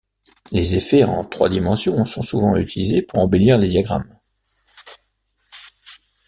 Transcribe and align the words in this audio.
Les 0.51 0.75
effets 0.75 1.03
en 1.03 1.23
trois 1.23 1.47
dimensions 1.47 2.05
sont 2.07 2.23
souvent 2.23 2.55
utilisés 2.55 3.03
pour 3.03 3.19
embellir 3.19 3.59
les 3.59 3.67
diagrammes. 3.67 4.17